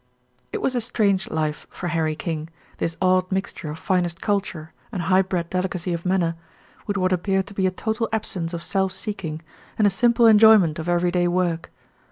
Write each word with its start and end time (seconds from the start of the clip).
It 0.51 0.63
was 0.63 0.73
a 0.73 0.81
strange 0.81 1.29
life 1.29 1.67
for 1.69 1.89
Harry 1.89 2.15
King, 2.15 2.49
this 2.79 2.97
odd 2.99 3.31
mixture 3.31 3.69
of 3.69 3.77
finest 3.77 4.19
culture 4.19 4.73
and 4.91 5.03
high 5.03 5.21
bred 5.21 5.51
delicacy 5.51 5.93
of 5.93 6.07
manner, 6.07 6.35
with 6.87 6.97
what 6.97 7.13
appeared 7.13 7.45
to 7.45 7.53
be 7.53 7.67
a 7.67 7.71
total 7.71 8.09
absence 8.11 8.51
of 8.51 8.63
self 8.63 8.93
seeking 8.93 9.43
and 9.77 9.85
a 9.85 9.91
simple 9.91 10.25
enjoyment 10.25 10.79
of 10.79 10.89
everyday 10.89 11.27
work. 11.27 11.69